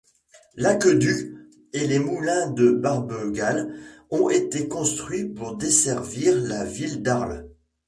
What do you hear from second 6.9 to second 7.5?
d'Arles.